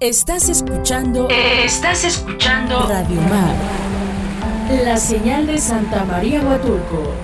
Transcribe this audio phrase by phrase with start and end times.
[0.00, 1.26] Estás escuchando.
[1.28, 2.86] Estás escuchando.
[2.86, 3.56] Radio Mar.
[4.84, 7.14] La señal de Santa María Huatulco.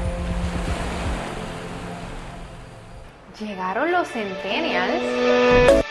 [3.39, 5.85] Llegaron los Centennials.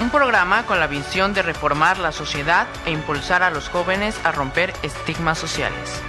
[0.00, 4.32] Un programa con la visión de reformar la sociedad e impulsar a los jóvenes a
[4.32, 6.00] romper estigmas sociales.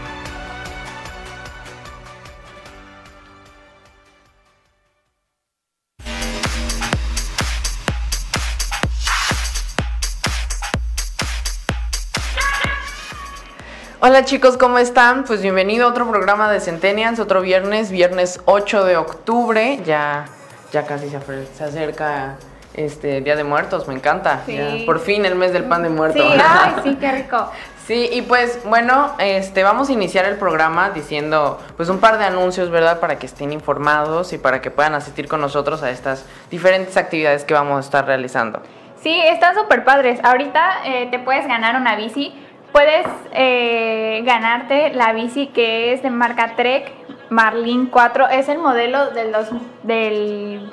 [14.03, 15.25] Hola chicos, ¿cómo están?
[15.25, 19.79] Pues bienvenido a otro programa de Centennials, otro viernes, viernes 8 de octubre.
[19.85, 20.25] Ya,
[20.71, 21.19] ya casi se,
[21.53, 22.37] se acerca
[22.73, 24.41] este Día de Muertos, me encanta.
[24.47, 24.55] Sí.
[24.55, 26.17] Ya, por fin el mes del pan de muerto.
[26.17, 27.51] Sí, ay, sí, qué rico.
[27.85, 32.25] Sí, y pues bueno, este vamos a iniciar el programa diciendo pues un par de
[32.25, 32.99] anuncios, ¿verdad?
[32.99, 37.43] Para que estén informados y para que puedan asistir con nosotros a estas diferentes actividades
[37.43, 38.63] que vamos a estar realizando.
[39.03, 40.19] Sí, están súper padres.
[40.23, 42.33] Ahorita eh, te puedes ganar una bici.
[42.71, 46.91] Puedes eh, ganarte la bici que es de marca Trek
[47.29, 48.29] Marlin 4.
[48.29, 49.49] Es el modelo del, dos-
[49.83, 50.71] del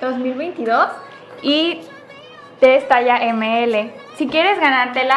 [0.00, 0.88] 2022
[1.42, 1.80] y
[2.60, 3.90] de talla ML.
[4.16, 5.16] Si quieres ganártela,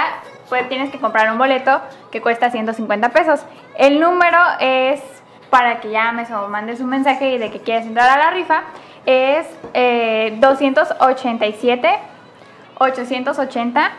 [0.50, 1.80] pues tienes que comprar un boleto
[2.12, 3.46] que cuesta 150 pesos.
[3.78, 5.02] El número es
[5.50, 8.64] para que llames o mandes un mensaje y de que quieres entrar a la rifa.
[9.06, 12.00] Es eh, 287
[12.80, 13.92] 880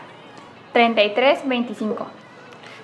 [0.74, 2.06] 33 25.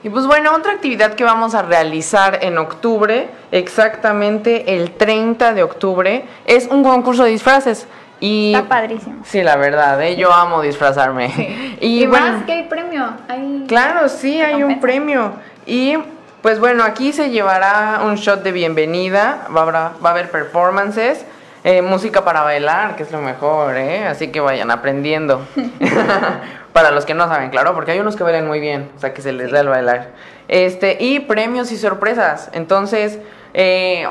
[0.04, 5.62] Y pues bueno, otra actividad que vamos a realizar en octubre, exactamente el 30 de
[5.62, 7.86] octubre, es un concurso de disfraces.
[8.20, 9.22] Y Está padrísimo.
[9.24, 10.16] Sí, la verdad, ¿eh?
[10.16, 11.76] yo amo disfrazarme.
[11.80, 13.14] Y, bueno, más que hay premio.
[13.28, 15.32] Hay Claro, sí, hay un premio.
[15.66, 15.96] Y
[16.42, 20.30] pues bueno, aquí se llevará un shot de bienvenida, va a, habrá- va a haber
[20.30, 21.24] performances,
[21.64, 24.06] eh, música para bailar, que es lo mejor, ¿eh?
[24.06, 25.46] Así que vayan aprendiendo.
[26.74, 29.14] para los que no saben, claro, porque hay unos que bailan muy bien, o sea
[29.14, 30.08] que se les da el bailar.
[30.48, 32.50] Este, y premios y sorpresas.
[32.52, 33.20] Entonces,
[33.54, 34.06] eh,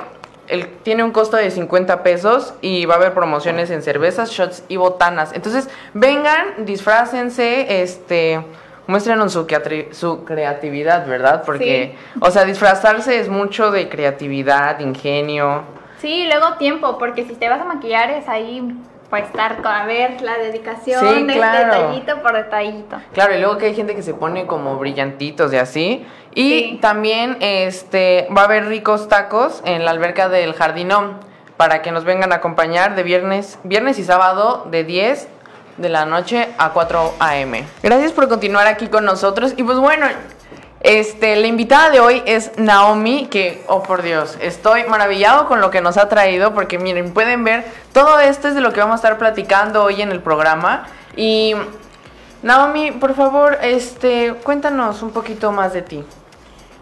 [0.48, 4.64] el- tiene un costo de 50 pesos y va a haber promociones en cervezas, shots
[4.70, 5.34] y botanas.
[5.34, 8.42] Entonces, vengan, disfrácense, este,
[8.88, 9.46] muéstrenos su,
[9.92, 11.44] su creatividad, ¿verdad?
[11.46, 15.64] Porque, o sea, disfrazarse es mucho de creatividad, ingenio.
[16.00, 18.74] Sí, luego tiempo, porque si te vas a maquillar es ahí
[19.14, 21.68] para estar a ver la dedicación Sí, de claro.
[21.76, 22.98] detallito por detallito.
[23.14, 26.04] Claro, y luego que hay gente que se pone como brillantitos y así.
[26.34, 26.80] Y Sí.
[26.82, 31.20] también este va a haber ricos tacos en la alberca del Jardinón
[31.58, 35.28] para que nos vengan a acompañar de viernes, viernes y sábado de 10
[35.78, 37.64] de la noche a 4 a.m.
[37.84, 39.54] Gracias por continuar aquí con nosotros.
[39.58, 40.08] Y pues bueno,
[40.84, 45.72] este, la invitada de hoy es Naomi, que, oh por Dios, estoy maravillado con lo
[45.72, 48.96] que nos ha traído, porque miren, pueden ver, todo esto es de lo que vamos
[48.96, 50.86] a estar platicando hoy en el programa.
[51.16, 51.56] Y
[52.42, 56.04] Naomi, por favor, este, cuéntanos un poquito más de ti.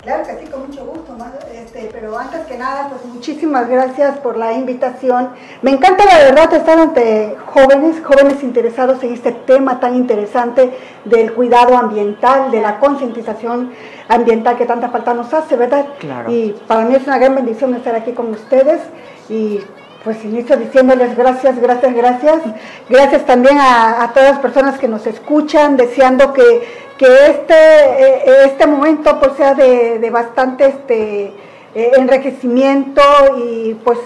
[0.02, 1.16] Claro que sí, con mucho gusto,
[1.54, 5.30] este, pero antes que nada, pues muchísimas gracias por la invitación.
[5.62, 10.76] Me encanta la verdad estar ante jóvenes, jóvenes interesados en este tema tan interesante
[11.06, 13.74] del cuidado ambiental, de la concientización
[14.08, 15.86] ambiental que tanta falta nos hace, ¿verdad?
[16.00, 16.32] Claro.
[16.32, 18.82] Y para mí es una gran bendición estar aquí con ustedes
[19.30, 19.60] y
[20.04, 22.42] pues inicio diciéndoles gracias, gracias, gracias.
[22.90, 26.64] Gracias también a, a todas las personas que nos escuchan, deseando que,
[26.98, 31.34] que este, eh, este momento pues sea de, de bastante este,
[31.76, 33.02] eh, enriquecimiento
[33.38, 34.00] y pues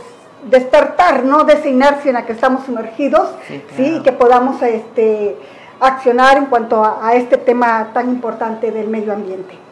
[0.50, 1.44] despertar, ¿no?
[1.46, 3.64] De esa inercia en la que estamos sumergidos, Sí.
[3.78, 5.36] Y que podamos este,
[5.80, 9.65] accionar en cuanto a, a este tema tan importante del medio ambiente.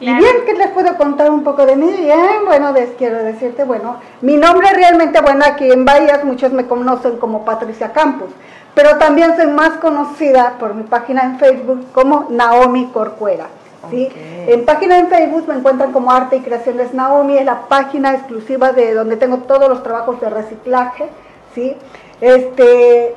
[0.00, 1.92] Y bien, ¿qué les puedo contar un poco de mí?
[1.92, 6.66] Bien, bueno, les quiero decirte, bueno, mi nombre realmente, bueno, aquí en Bahías muchos me
[6.66, 8.30] conocen como Patricia Campos,
[8.74, 13.46] pero también soy más conocida por mi página en Facebook como Naomi Corcuera.
[13.90, 14.08] ¿sí?
[14.48, 18.72] En página en Facebook me encuentran como Arte y Creaciones Naomi, es la página exclusiva
[18.72, 21.08] de donde tengo todos los trabajos de reciclaje,
[21.54, 21.76] ¿sí?
[22.20, 23.14] Este,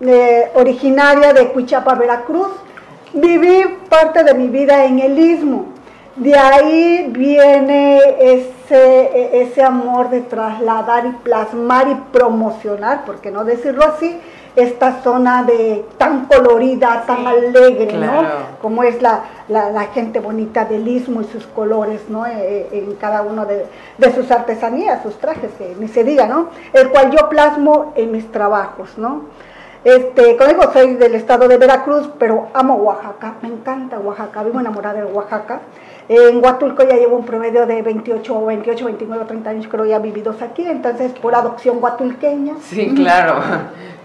[0.00, 2.50] eh, originaria de Cuichapa, Veracruz.
[3.12, 5.77] Viví parte de mi vida en el istmo.
[6.18, 13.44] De ahí viene ese, ese amor de trasladar y plasmar y promocionar, por qué no
[13.44, 14.18] decirlo así,
[14.56, 18.22] esta zona de tan colorida, tan Sí, alegre, claro.
[18.22, 18.28] ¿no?
[18.60, 22.26] Como es la, la- la gente bonita del istmo y sus colores, ¿no?
[22.26, 23.66] Eh, en cada uno de,
[23.98, 26.48] de sus artesanías, sus trajes, que ni se diga, ¿no?
[26.72, 29.26] El cual yo plasmo en mis trabajos, ¿no?
[29.84, 34.58] Este, como digo, soy del estado de Veracruz, pero amo Oaxaca, me encanta Oaxaca, vivo
[34.58, 35.60] enamorada de Oaxaca.
[36.08, 40.40] En Huatulco ya llevo un promedio de 28, 28, 29, 30 años creo ya vividos
[40.40, 42.54] aquí, entonces por adopción huatulqueña.
[42.62, 43.34] Sí, claro.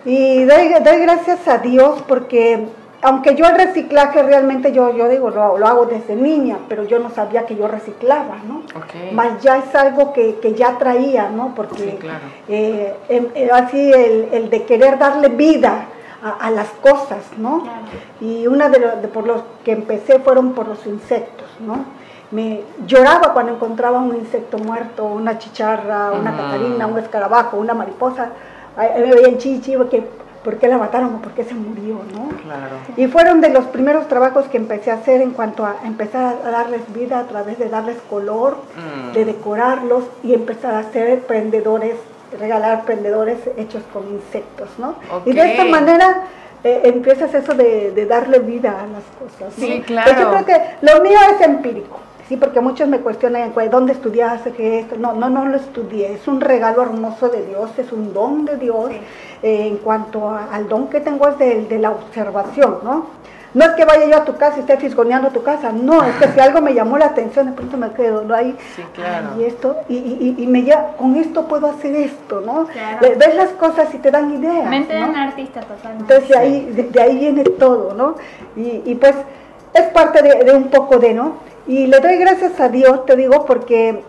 [0.05, 2.65] Y doy, doy gracias a Dios porque
[3.01, 6.99] aunque yo el reciclaje realmente yo, yo digo, lo, lo hago desde niña, pero yo
[6.99, 8.59] no sabía que yo reciclaba, ¿no?
[8.77, 9.11] Ok.
[9.13, 11.53] Más ya es algo que, que ya traía, ¿no?
[11.55, 12.19] Porque Sí, claro.
[12.49, 15.85] eh, em- eh, así el, el de querer darle vida
[16.23, 17.61] a, a las cosas, ¿no?
[17.63, 17.79] Claro.
[18.21, 21.85] Y una de, los de por los que empecé fueron por los insectos, ¿no?
[22.31, 28.29] Me lloraba cuando encontraba un insecto muerto, una chicharra, una catarina, un escarabajo, una mariposa.
[28.75, 30.03] Ahí me veían chichi, porque
[30.43, 32.29] ¿por qué la mataron o por qué se murió, no?
[32.41, 32.75] Claro.
[32.97, 36.49] Y fueron de los primeros trabajos que empecé a hacer en cuanto a empezar a
[36.49, 39.13] darles vida a través de darles color, Mm.
[39.13, 41.95] de decorarlos y empezar a hacer prendedores,
[42.39, 44.95] regalar prendedores hechos con insectos, ¿no?
[45.25, 46.23] Y de esta manera
[46.63, 49.57] eh, empiezas eso de, de darle vida a las cosas.
[49.57, 49.65] ¿no?
[49.65, 50.11] Sí, Pues claro.
[50.19, 51.99] yo creo que lo mío es empírico.
[52.29, 54.95] Sí, porque muchos me cuestionan "Pues, dónde estudiaste, qué esto.
[54.97, 56.13] No, no, no lo estudié.
[56.13, 58.91] Es un regalo hermoso de Dios, es un don de Dios.
[58.91, 58.97] Sí.
[59.43, 63.07] Eh, en cuanto a- al don que tengo es de, de la observación, ¿no?
[63.53, 66.15] No es que vaya yo a tu casa y esté fisgoneando tu casa, no, es
[66.15, 68.33] que si algo me llamó la atención, de pronto me quedo, ¿no?
[68.33, 69.27] Ahí, Sí, claro.
[69.35, 72.65] ay, y esto, y, y, y- y me ya, con esto puedo hacer esto, ¿no?
[72.65, 72.97] Claro.
[73.01, 75.09] Ve- Ves las cosas y te dan ideas, Mente de ¿no?
[75.09, 76.01] un artista totalmente.
[76.13, 78.15] Entonces de ahí, de, de ahí viene todo, ¿no?
[78.55, 79.13] Y, y pues
[79.73, 81.33] es parte de, de un poco de, ¿no?
[81.67, 84.03] Y le doy gracias a Dios, te digo, porque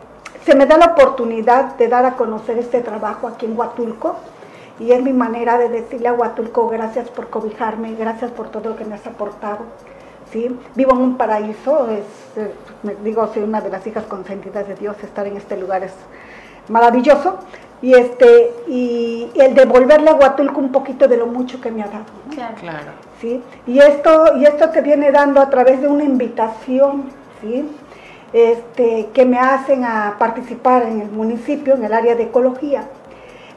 [0.46, 4.16] se me da la oportunidad de dar a conocer este trabajo aquí en Huatulco.
[4.80, 8.76] Y es mi manera de decirle a Huatulco, gracias por cobijarme, gracias por todo lo
[8.76, 9.60] que me has aportado.
[10.32, 10.48] ¿sí?
[10.74, 12.04] Vivo en un paraíso, es,
[12.36, 15.84] eh, me digo, soy una de las hijas consentidas de Dios, estar en este lugar
[15.84, 15.94] es
[16.68, 17.38] maravilloso.
[17.82, 21.86] Y, este, y el devolverle a Huatulco un poquito de lo mucho que me ha
[21.86, 22.04] dado.
[22.26, 22.34] ¿no?
[22.34, 22.54] Claro.
[22.58, 22.92] Claro.
[23.20, 23.42] ¿sí?
[23.66, 27.10] Y esto, y esto se viene dando a través de una invitación,
[27.40, 27.68] ¿sí?
[28.32, 32.88] Este, que me hacen a participar en el municipio, en el área de ecología,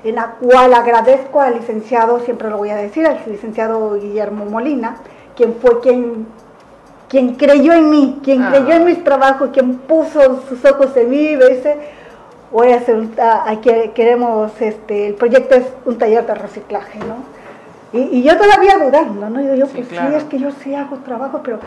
[0.03, 4.97] en la cual agradezco al licenciado, siempre lo voy a decir, al licenciado Guillermo Molina,
[5.35, 6.27] quien fue quien,
[7.09, 8.49] quien creyó en mí, quien Ah.
[8.51, 11.77] creyó en mis trabajos, quien puso sus ojos en mí, me dice,
[12.51, 16.35] voy a hacer, un- a- a- que- queremos, este, el proyecto es un taller de
[16.35, 17.15] reciclaje, ¿no?
[17.94, 19.41] Y, y yo todavía dudando, ¿no?
[19.41, 20.09] Yo, yo Sí, pues claro.
[20.09, 21.59] sí, es que yo sí hago trabajo, pero...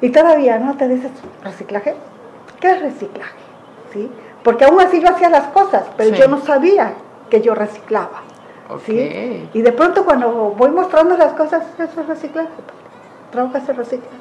[0.00, 0.76] Y todavía, ¿no?
[0.76, 1.10] Te dices,
[1.44, 1.94] ¿reciclaje?
[2.60, 3.36] ¿Qué es reciclaje?
[3.92, 4.10] ¿Sí?
[4.42, 6.20] Porque aún así yo hacía las cosas, pero Sí.
[6.22, 6.94] yo no sabía
[7.30, 8.22] que yo reciclaba.
[8.86, 9.48] ¿sí?
[9.54, 12.48] Y de pronto cuando voy mostrando las cosas, eso es reciclaje.
[13.32, 14.16] Trabajas en reciclaje.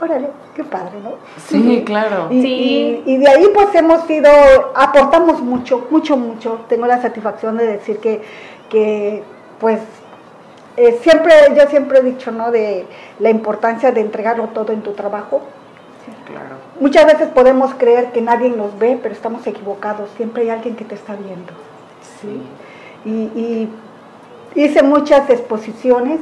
[0.00, 1.14] Órale, qué padre, ¿no?
[1.38, 2.28] Sí, claro.
[2.30, 3.02] Y, Sí.
[3.04, 4.30] y- y de ahí pues hemos ido,
[4.76, 6.60] aportamos mucho, mucho, mucho.
[6.68, 8.22] Tengo la satisfacción de decir que,
[8.70, 9.24] que
[9.58, 9.80] pues
[10.76, 12.52] eh, siempre, yo siempre he dicho, ¿no?
[12.52, 12.86] De
[13.18, 15.40] la importancia de entregarlo todo en tu trabajo.
[16.26, 16.54] Claro.
[16.78, 20.08] Muchas veces podemos creer que nadie nos ve, pero estamos equivocados.
[20.16, 21.52] Siempre hay alguien que te está viendo.
[22.20, 22.42] Sí.
[23.04, 23.68] Y, y
[24.54, 26.20] hice muchas exposiciones,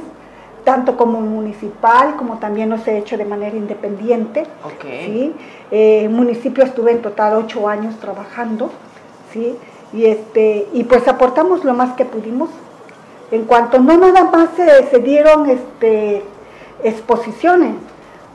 [0.63, 4.41] tanto como municipal, como también los he hecho de manera independiente.
[4.63, 4.83] Ok.
[5.05, 5.33] ¿sí?
[5.71, 8.69] Eh, en municipio estuve en total ocho años trabajando,
[9.31, 9.55] ¿sí?
[9.93, 12.49] Y, este, y pues aportamos lo más que pudimos.
[13.31, 16.23] En cuanto no nada más se, se dieron este,
[16.83, 17.73] exposiciones,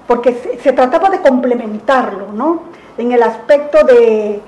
[0.06, 2.62] porque se, se trataba de complementarlo, ¿no?
[2.98, 4.40] En el aspecto de,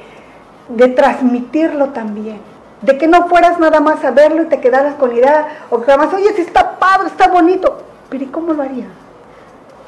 [0.68, 2.53] de transmitirlo también.
[2.84, 5.80] De que no fueras nada más a verlo y te quedaras con la idea, o
[5.80, 7.78] que nada más, oye, si está padre, está bonito,
[8.10, 8.86] pero ¿y cómo lo haría?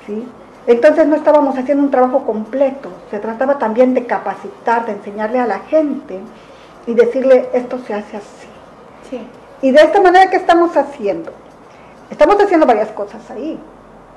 [0.07, 0.27] ¿sí?
[0.67, 5.47] Entonces no estábamos haciendo un trabajo completo, se trataba también de capacitar, de enseñarle a
[5.47, 6.19] la gente
[6.87, 8.49] y decirle esto se hace así.
[9.11, 9.29] Sí.
[9.63, 11.33] Y de esta manera que estamos haciendo,
[12.11, 13.59] estamos haciendo varias cosas ahí.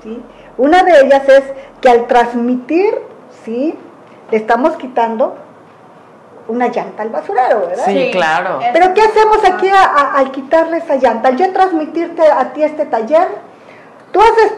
[0.04, 0.22] ¿sí?
[0.58, 1.44] Una de ellas es
[1.82, 2.98] que al transmitir,
[3.46, 3.76] ¿sí?
[4.32, 5.38] le estamos quitando
[6.50, 7.86] una llanta al basurero, ¿verdad?
[7.86, 8.60] Sí, claro.
[8.74, 11.30] Pero ¿qué hacemos aquí a- a- al quitarle esa llanta?
[11.30, 13.28] Al yo transmitirte a ti este taller,
[14.12, 14.54] tú haces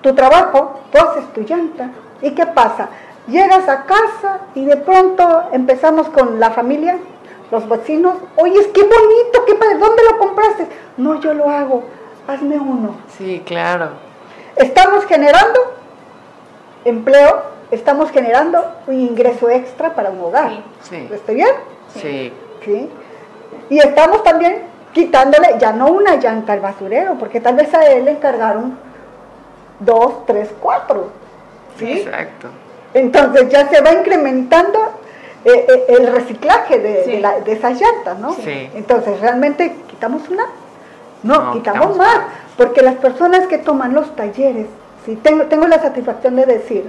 [0.00, 1.90] tu trabajo, tú haces tu llanta.
[2.20, 2.88] ¿Y qué pasa?
[3.26, 6.96] Llegas a casa y de pronto empezamos con la familia,
[7.50, 8.14] los vecinos.
[8.36, 10.66] Oye, es qué bonito, qué padre, ¿dónde lo compraste?
[10.96, 11.84] No, yo lo hago,
[12.26, 12.94] hazme uno.
[13.18, 13.90] Sí, claro.
[14.56, 15.60] Estamos generando
[16.84, 17.42] empleo,
[17.72, 20.52] estamos generando un ingreso extra para un hogar.
[20.82, 21.08] Sí.
[21.12, 21.48] ¿Estoy bien?
[22.00, 22.32] Sí.
[22.64, 22.88] ¿sí?
[23.70, 24.58] Y estamos también
[24.92, 28.78] quitándole ya no una llanta al basurero, porque tal vez a él le encargaron
[29.80, 31.08] dos, tres, cuatro.
[31.78, 31.90] ¿sí?
[31.92, 32.48] Exacto.
[32.94, 34.78] Entonces ya se va incrementando
[35.44, 37.12] eh, eh, el reciclaje de, Sí.
[37.12, 38.32] de la- de esas llantas, ¿no?
[38.34, 38.70] Sí.
[38.74, 40.44] Entonces realmente quitamos una,
[41.24, 42.18] no, No, quitamos, quitamos más,
[42.56, 44.66] porque las personas que toman los talleres,
[45.04, 46.84] sí, tengo, tengo la satisfacción de decir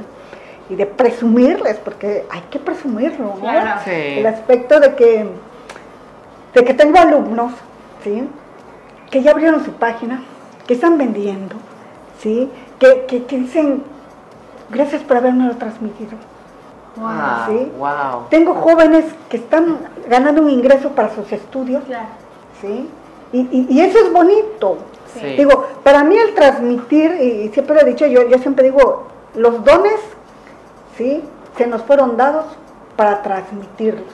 [0.69, 3.41] y de presumirles, porque hay que presumirlo, ¿no?
[3.41, 3.81] Claro.
[3.83, 3.91] Sí.
[3.91, 5.27] El aspecto de que,
[6.53, 7.51] de que tengo alumnos,
[8.03, 8.27] ¿sí?
[9.11, 10.23] que ya abrieron su página,
[10.65, 11.55] que están vendiendo,
[12.21, 12.49] ¿sí?
[12.79, 13.83] Que, que, que dicen,
[14.69, 16.17] gracias por haberme transmitido.
[17.01, 17.71] Ah, ¿sí?
[17.77, 18.27] wow.
[18.29, 19.79] Tengo jóvenes que están
[20.09, 22.07] ganando un ingreso para sus estudios, Claro.
[22.61, 22.89] ¿sí?
[23.33, 24.77] Y, y- y eso es bonito.
[25.13, 25.27] Sí.
[25.37, 29.63] Digo, para mí el transmitir, y siempre lo he dicho, yo, yo siempre digo, los
[29.63, 29.99] dones,
[30.97, 31.23] ¿sí?
[31.57, 32.45] Se nos fueron dados
[32.95, 34.05] para transmitirlos,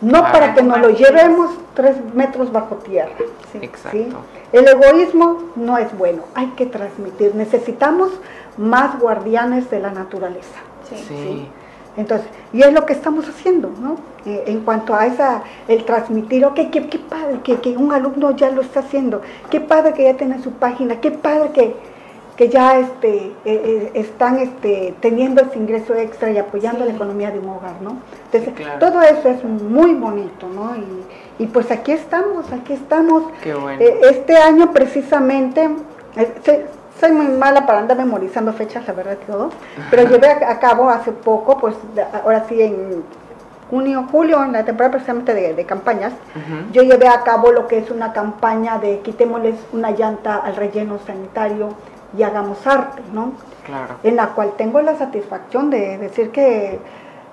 [0.00, 3.12] no para que nos lo llevemos tres metros bajo tierra.
[3.52, 3.58] ¿sí?
[3.62, 3.98] Exacto.
[4.52, 7.34] El egoísmo no es bueno, hay que transmitir.
[7.34, 8.10] Necesitamos
[8.56, 10.60] más guardianes de la naturaleza.
[10.88, 10.96] Sí.
[11.06, 11.48] Sí.
[11.96, 13.96] Entonces, y es lo que estamos haciendo, ¿no?
[14.24, 18.30] Eh, en cuanto a esa, el transmitir, ok, qué, qué padre que, que un alumno
[18.32, 21.76] ya lo está haciendo, qué padre que ya tiene su página, qué padre que,
[22.40, 26.88] que ya este, eh, eh, están este, teniendo ese ingreso extra y apoyando Sí.
[26.88, 27.98] la economía de un hogar, ¿no?
[28.24, 28.78] Entonces, Sí, claro.
[28.78, 30.74] todo eso es muy bonito, ¿no?
[30.74, 33.24] Y, y pues aquí estamos, aquí estamos.
[33.42, 33.82] Qué bueno.
[33.82, 35.68] Eh, este año precisamente,
[36.16, 36.60] eh, soy,
[36.98, 39.50] soy muy mala para andar memorizando fechas, la verdad todo,
[39.90, 41.74] pero llevé a, cabo hace poco, pues
[42.24, 43.04] ahora sí en
[43.68, 46.14] junio, julio, en la temporada precisamente de, de campañas,
[46.72, 50.98] yo llevé a cabo lo que es una campaña de quitémosles una llanta al relleno
[51.06, 51.68] sanitario
[52.16, 53.32] y hagamos arte, ¿no?
[53.64, 53.94] Claro.
[54.02, 56.78] En la cual tengo la satisfacción de decir que,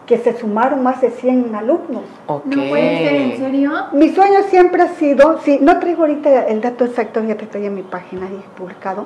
[0.06, 2.04] que se sumaron más de 100 alumnos.
[2.28, 3.72] No puede ser, ¿en serio?
[3.94, 7.66] Mi sueño siempre ha sido, sí, no traigo ahorita el dato exacto, ya te estoy
[7.66, 9.06] en mi página ahí publicado,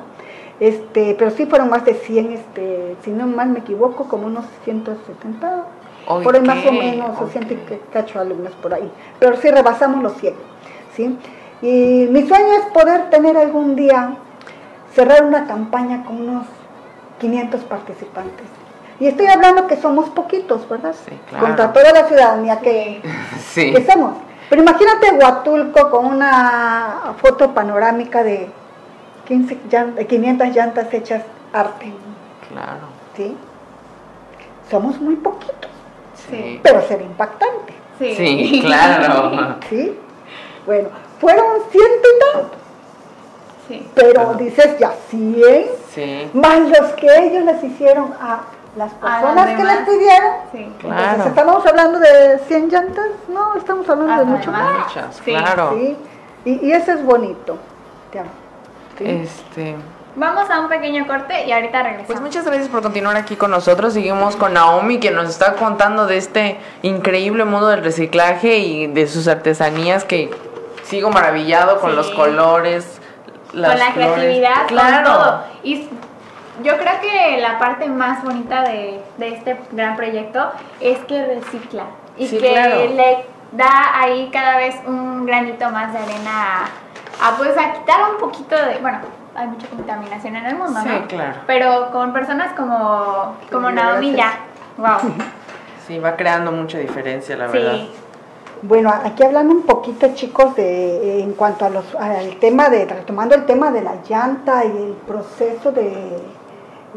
[0.60, 4.46] este, pero sí fueron más de 100, este, si no mal me equivoco, como unos
[4.66, 5.64] 170,
[6.24, 7.32] por ahí más o menos, o ok.
[7.32, 10.34] 100 y que- cacho alumnos por ahí, pero sí rebasamos los 100,
[10.96, 11.18] ¿sí?
[11.64, 14.16] Y mi sueño es poder tener algún día,
[14.94, 16.46] cerrar una campaña con unos
[17.20, 18.46] 500 participantes.
[19.00, 20.94] Y estoy hablando que somos poquitos, ¿verdad?
[21.08, 21.46] Sí, claro.
[21.46, 23.02] Contra toda la ciudadanía que,
[23.54, 23.74] Sí.
[23.74, 24.14] que somos.
[24.50, 28.50] Pero imagínate Huatulco con una foto panorámica de
[29.26, 31.94] 15 llan- de 500 llantas hechas arte,
[32.50, 32.88] Claro.
[33.16, 33.36] ¿sí?
[34.70, 35.70] Somos muy poquitos,
[36.30, 36.60] Sí.
[36.64, 38.16] pero será impactante, Sí.
[38.16, 39.56] Sí, claro.
[39.70, 39.98] ¿sí?
[40.66, 42.58] Bueno, fueron ciento y tanto,
[43.72, 43.88] Sí.
[43.96, 46.30] pero dices ya 100, Sí.
[46.34, 48.42] más los que ellos les hicieron a
[48.76, 50.32] las personas que les pidieron.
[50.52, 50.72] Sí.
[50.80, 51.00] Claro.
[51.02, 53.06] Entonces, ¿estamos hablando de 100 llantas?
[53.28, 54.88] No, estamos hablando de mucho más.
[54.88, 55.22] Muchas, Sí.
[55.32, 55.74] claro.
[55.78, 55.98] ¿sí?
[56.46, 57.58] Y, y eso es bonito.
[58.14, 58.24] Ya.
[58.98, 59.06] ¿sí?
[59.08, 59.76] Este.
[60.16, 62.08] Vamos a un pequeño corte y ahorita regresamos.
[62.08, 63.94] Pues muchas gracias por continuar aquí con nosotros.
[63.94, 69.08] Seguimos con Naomi que nos está contando de este increíble mundo del reciclaje y de
[69.08, 70.30] sus artesanías que
[70.84, 71.96] sigo maravillado con Sí.
[71.96, 73.01] los colores,
[73.54, 74.14] las con la flores.
[74.14, 74.96] creatividad, claro.
[74.96, 75.44] con todo.
[75.64, 75.88] Y
[76.64, 81.86] yo creo que la parte más bonita de, de este gran proyecto es que recicla
[82.18, 82.76] y Sí, que claro.
[82.94, 86.66] le da ahí cada vez un granito más de arena
[87.22, 89.00] a, a, pues a quitar un poquito de, bueno,
[89.36, 91.08] hay mucha contaminación en el mundo, Sí, ¿no?
[91.08, 91.40] claro.
[91.48, 94.34] Pero con personas como, como Naomi ya,
[94.78, 94.98] wow.
[95.88, 97.72] Sí, va creando mucha diferencia, la verdad.
[97.74, 97.92] Sí,
[98.64, 103.36] Bueno, aquí hablando un poquito, chicos, de en cuanto a los, al tema de, retomando
[103.36, 106.20] el tema de la llanta y el proceso de,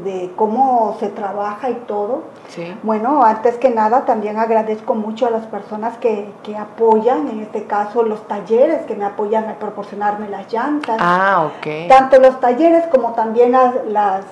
[0.05, 2.25] de cómo se trabaja y todo.
[2.49, 2.77] Sí.
[2.83, 7.65] Bueno, antes que nada también agradezco mucho a las personas que, que apoyan, en este
[7.65, 10.99] caso los talleres que me apoyan a proporcionarme las llantas.
[11.01, 11.89] Ah, ok.
[11.89, 14.25] Tanto los talleres como también las, las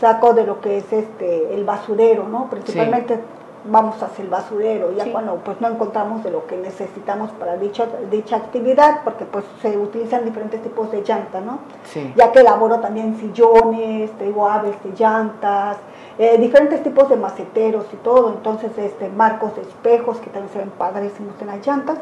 [0.00, 2.48] saco de lo que es este el basurero, ¿no?
[2.48, 3.20] Principalmente
[3.64, 5.10] vamos hacia el basurero, ya Sí.
[5.12, 9.76] cuando pues no encontramos de lo que necesitamos para dicha, dicha actividad, porque pues se
[9.76, 11.58] utilizan diferentes tipos de llanta, ¿no?
[11.84, 12.12] Sí.
[12.16, 15.76] Ya que elaboro también sillones, traigo aves de llantas,
[16.18, 20.58] eh, diferentes tipos de maceteros y todo, entonces este marcos de espejos que también se
[20.58, 21.98] ven padrísimos en las llantas,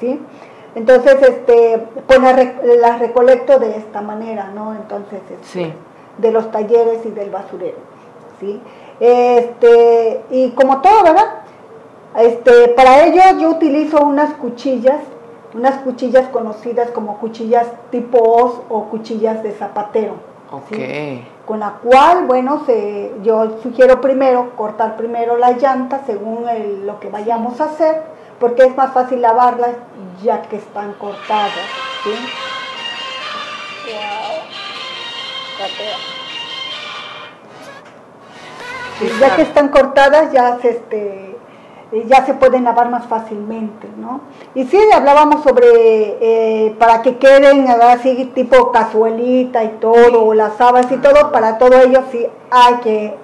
[0.00, 0.20] ¿sí?
[0.74, 2.38] Entonces, este, pues las,
[2.80, 4.72] las recolecto de esta manera, ¿no?
[4.72, 5.72] Entonces, este, Sí.
[6.16, 7.76] de los talleres y del basurero,
[8.40, 8.58] ¿sí?
[9.04, 11.26] Este, y como todo, ¿verdad?
[12.16, 15.00] Este, para ello yo utilizo unas cuchillas,
[15.54, 20.14] unas cuchillas conocidas como cuchillas tipo hoz o cuchillas de zapatero.
[20.52, 20.66] Ok.
[20.68, 21.24] ¿sí?
[21.46, 27.00] Con la cual, bueno, se, yo sugiero primero cortar primero la llanta según el- lo
[27.00, 28.02] que vayamos a hacer,
[28.38, 29.72] porque es más fácil lavarlas
[30.22, 31.50] ya que están cortadas.
[32.04, 32.10] ¿sí?
[39.20, 41.36] Ya que están cortadas ya se, este,
[41.92, 44.22] eh, ya se pueden lavar más fácilmente, ¿no?
[44.54, 45.66] Y sí, hablábamos sobre
[46.20, 51.58] eh, para que queden así tipo cazuelita y todo, o las habas y todo, para
[51.58, 53.14] todo ello sí hay que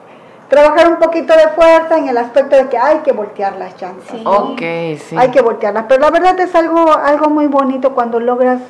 [0.48, 4.08] trabajar un poquito de fuerza en el aspecto de que hay que voltear las llantas.
[4.10, 4.22] Sí.
[4.22, 4.30] ¿no?
[4.30, 4.60] Ok,
[4.98, 5.16] sí.
[5.16, 8.60] Hay que voltearlas, pero la verdad es algo, algo muy bonito cuando logras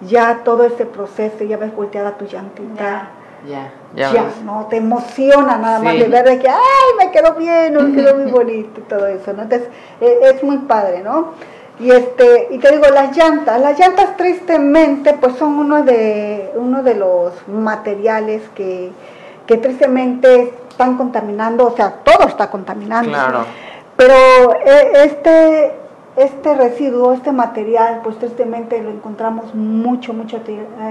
[0.00, 3.10] ya todo ese proceso, ya ves volteada tu llantita.
[3.46, 6.56] Ya, ya, Ya, no te emociona nada más de ver de que, ay,
[6.98, 9.42] me quedó bien, me quedó muy bonito y todo eso, ¿no?
[9.42, 9.68] Entonces,
[10.00, 11.32] eh, es muy padre, ¿no?
[11.78, 16.82] Y este, y te digo, las llantas, las llantas tristemente, pues son uno de, uno
[16.82, 18.92] de los materiales que,
[19.46, 23.10] que tristemente están contaminando, o sea, todo está contaminando.
[23.10, 23.44] Claro.
[23.96, 24.14] Pero
[24.64, 25.72] eh, este,
[26.16, 30.40] este residuo, este material, pues tristemente lo encontramos mucho, mucho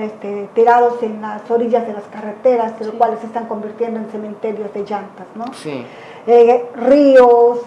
[0.02, 4.74] este, tirados en las orillas de las carreteras, los cuales se están convirtiendo en cementerios
[4.74, 5.46] de llantas, ¿no?
[5.54, 5.86] Sí.
[6.28, 7.60] Eh, ríos,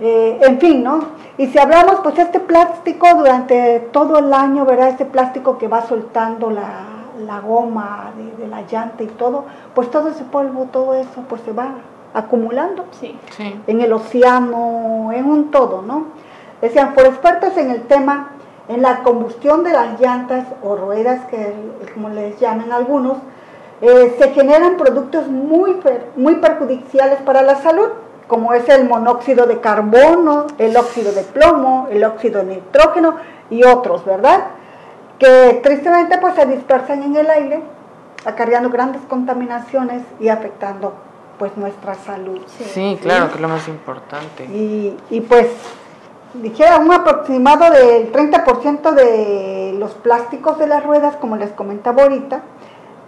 [0.00, 0.98] eh, en fin, ¿no?
[1.38, 4.88] Y si hablamos, pues este plástico durante todo el año, ¿verdad?
[4.88, 6.80] Este plástico que va soltando la,
[7.24, 9.44] la goma de, de la llanta y todo,
[9.74, 11.68] pues todo ese polvo, todo eso, pues se va
[12.14, 13.16] acumulando Sí.
[13.36, 13.60] Sí.
[13.66, 16.25] en el océano, en un todo, ¿no?
[16.66, 18.30] Decían, por expertos en el tema,
[18.66, 21.54] en la combustión de las llantas o ruedas, que
[21.94, 23.18] como les llaman algunos,
[23.80, 25.76] eh, se generan productos muy,
[26.16, 27.86] muy perjudiciales para la salud,
[28.26, 33.14] como es el monóxido de carbono, el óxido de plomo, el óxido de nitrógeno
[33.48, 34.46] y otros, ¿verdad?
[35.20, 37.62] Que tristemente pues se dispersan en el aire,
[38.24, 40.94] acarreando grandes contaminaciones y afectando
[41.38, 42.40] pues nuestra salud.
[42.48, 44.46] Sí, claro, que es lo más importante.
[44.46, 45.46] Y, y pues
[46.34, 52.40] dijera un aproximado del 30% de los plásticos de las ruedas, como les comentaba ahorita,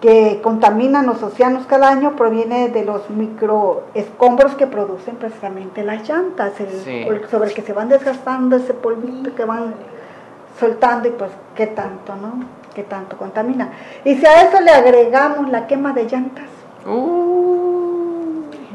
[0.01, 6.59] que contaminan los océanos cada año, proviene de los microescombros que producen precisamente las llantas,
[6.61, 6.91] el- Sí.
[7.09, 9.75] el- sobre el que se van desgastando ese polvito que van
[10.61, 12.45] soltando y pues qué tanto, ¿no?
[12.75, 13.71] Qué tanto contamina.
[14.05, 16.45] Y si a eso le agregamos la quema de llantas,
[16.87, 17.68] Uh,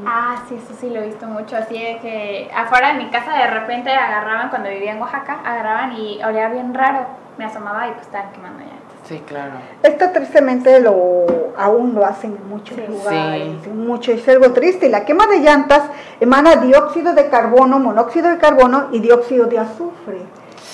[0.05, 1.55] Ah, sí, eso sí lo he visto mucho.
[1.57, 5.93] Así de que afuera de mi casa de repente agarraban, cuando vivía en Oaxaca, agarraban
[5.93, 7.05] y olía bien raro.
[7.37, 8.79] Me asomaba y pues estaban quemando llantas.
[9.05, 9.51] sí, claro.
[9.81, 11.25] Esto tristemente lo
[11.57, 12.83] aún lo hacen en muchos Sí.
[12.87, 13.69] lugares, Sí.
[13.69, 14.85] mucho, es algo triste.
[14.85, 15.81] Y la quema de llantas
[16.19, 20.21] emana dióxido de carbono, monóxido de carbono y dióxido de azufre.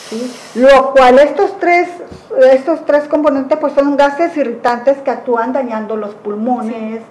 [0.10, 0.32] ¿sí?
[0.56, 1.88] Lo cual estos tres,
[2.52, 7.02] estos tres componentes pues son gases irritantes que actúan dañando los pulmones,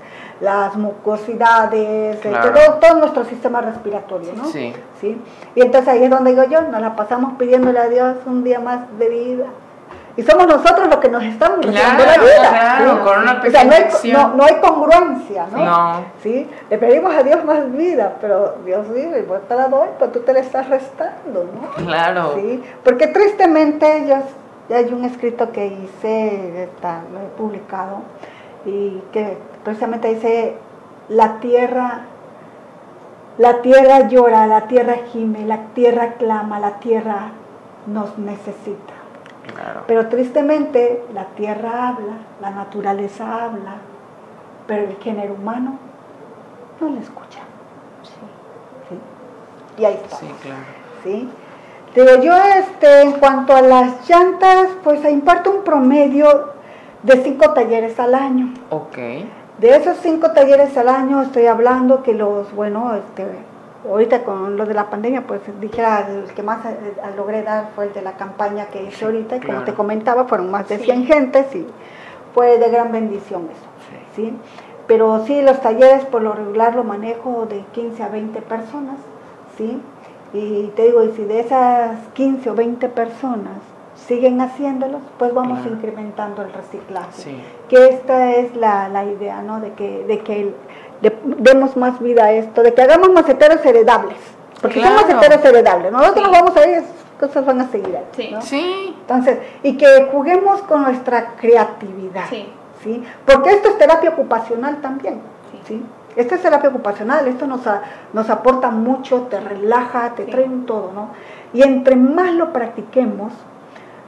[0.40, 2.52] las mucosidades, Claro.
[2.52, 4.44] todo, todo nuestro sistema respiratorio, ¿no?
[4.44, 4.72] Sí.
[5.00, 5.20] ¿sí?
[5.54, 8.60] Y entonces ahí es donde digo yo, nos la pasamos pidiéndole a Dios un día
[8.60, 9.46] más de vida.
[10.16, 12.48] Y somos nosotros los que nos estamos Claro, la vida.
[12.48, 12.98] claro, ¿sí?
[13.04, 15.64] con una O sea, no hay, no, no hay congruencia, ¿no?
[15.64, 16.00] No.
[16.22, 16.48] ¿Sí?
[16.68, 20.20] Le pedimos a Dios más vida, pero Dios dice, pues te la doy, pero tú
[20.20, 21.84] te la estás restando, ¿no?
[21.84, 22.32] Claro.
[22.34, 24.16] Sí, porque tristemente yo,
[24.68, 28.00] ya hay un escrito que hice, está, lo he publicado,
[28.64, 30.54] y que precisamente dice,
[31.10, 32.00] la tierra,
[33.36, 37.32] la tierra llora, la tierra gime, la tierra clama, la tierra
[37.86, 38.94] nos necesita.
[39.52, 39.84] Claro.
[39.86, 43.74] Pero tristemente la tierra habla, la naturaleza habla,
[44.66, 45.78] pero el género humano
[46.80, 47.40] no le escucha.
[48.88, 49.82] ¿Sí?
[49.82, 50.16] Y ahí está.
[50.16, 50.64] Sí, claro.
[51.04, 51.28] ¿sí?
[51.94, 56.54] Digo, yo este, en cuanto a las llantas, pues imparto un promedio
[57.02, 58.54] de cinco talleres al año.
[58.70, 58.96] Ok.
[59.58, 63.26] De esos cinco talleres al año estoy hablando que los, bueno, este,
[63.88, 67.70] ahorita con lo de la pandemia, pues dijera, el que más eh, eh, logré dar
[67.74, 70.78] fue el de la campaña que hice ahorita, y como te comentaba, fueron más de
[70.78, 70.84] Sí.
[70.84, 71.66] 100 gentes y
[72.34, 73.66] fue de gran bendición eso,
[74.14, 74.32] ¿sí?
[74.86, 78.96] Pero sí, los talleres por lo regular lo manejo de 15 a 20 personas,
[79.56, 79.82] ¿sí?
[80.32, 83.58] Y te digo, y si de esas 15 o 20 personas
[84.06, 85.74] siguen haciéndolos, pues vamos Claro.
[85.74, 87.42] incrementando el reciclaje Sí.
[87.68, 89.60] que esta es la, la idea, ¿no?
[89.60, 90.54] De que, de que el-
[91.02, 94.16] de- demos más vida a esto, de que hagamos maceteros heredables,
[94.62, 96.22] porque son maceteros heredables, nosotros Sí.
[96.22, 98.30] nos vamos a ir, esas cosas van a seguir ahí, Sí.
[98.32, 98.40] ¿no?
[98.42, 98.96] Sí.
[99.00, 102.48] Entonces, y que juguemos con nuestra creatividad, Sí.
[102.82, 103.02] ¿sí?
[103.26, 105.20] Porque esto es terapia ocupacional también,
[105.52, 105.58] Sí.
[105.66, 105.82] ¿sí?
[106.16, 107.82] Esto es terapia ocupacional, esto nos, a-
[108.12, 110.30] nos aporta mucho, te relaja, te Sí.
[110.30, 111.10] trae un todo, ¿no?
[111.52, 113.32] Y entre más lo practiquemos,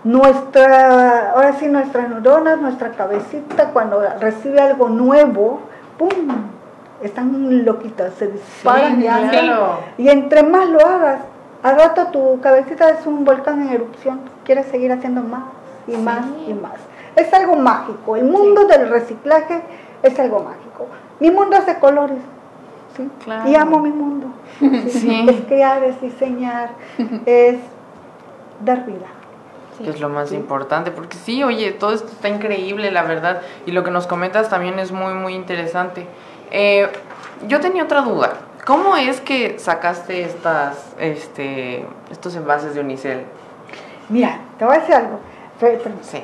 [0.04, 5.60] nuestra, ahora sí, nuestras neuronas, nuestra cabecita, cuando recibe algo nuevo,
[5.98, 6.08] ¡pum!
[7.02, 9.30] Están loquitas, se disparan Sí, y andan.
[9.30, 9.78] claro.
[9.98, 11.20] Y entre más lo hagas,
[11.62, 15.44] al rato tu cabecita es un volcán en erupción, quieres seguir haciendo más
[15.86, 16.74] y más y más.
[17.16, 19.60] Es algo mágico, el mundo del reciclaje
[20.02, 20.86] es algo mágico.
[21.20, 22.18] Mi mundo es de colores,
[22.96, 23.08] ¿sí?
[23.24, 23.48] Claro.
[23.50, 24.26] Y amo mi mundo.
[24.60, 26.70] Es crear, es diseñar,
[27.26, 27.56] es
[28.64, 29.06] dar vida.
[29.80, 29.84] Sí.
[29.84, 33.72] que es lo más importante, porque sí, oye, todo esto está increíble, la verdad, y
[33.72, 36.06] lo que nos comentas también es muy, muy interesante.
[36.50, 36.88] Eh,
[37.48, 38.32] yo tenía otra duda,
[38.66, 43.24] ¿cómo es que sacaste estas, este, estos envases de Unicel?
[44.08, 45.20] Mira, te voy a decir algo.
[46.02, 46.22] Sí,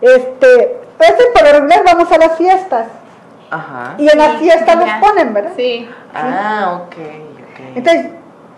[0.00, 2.86] Este, pues por lo regular vamos a las fiestas.
[3.50, 3.94] Ajá.
[3.98, 5.00] Y en las Sí, fiestas los ya.
[5.00, 5.52] ponen, ¿verdad?
[5.56, 5.88] Sí.
[6.14, 7.76] Ah, ok, ok.
[7.76, 8.06] Entonces,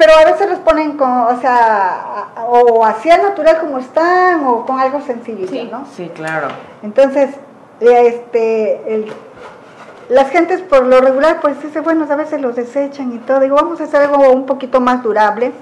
[0.00, 4.46] pero a veces los ponen con, o sea, a- o así al natural como están,
[4.46, 5.68] o con algo sencillito, Sí.
[5.70, 5.84] ¿no?
[5.94, 6.48] Sí, claro.
[6.82, 7.28] Entonces,
[7.80, 9.12] este, el-
[10.08, 13.40] las gentes por lo regular, pues dice, bueno, a veces los desechan y todo.
[13.40, 15.52] Digo, vamos a hacer algo un poquito más durable,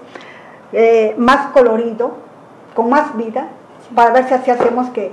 [0.72, 2.12] eh, más colorido,
[2.76, 3.48] con más vida,
[3.94, 5.12] para ver si así hacemos que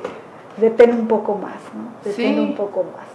[0.58, 1.90] detiene un poco más, ¿no?
[2.04, 2.40] Detiene Sí.
[2.42, 3.06] un poco más.